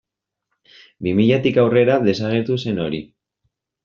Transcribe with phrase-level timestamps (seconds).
[1.07, 3.03] Bi milatik aurrera desagertu zen hori.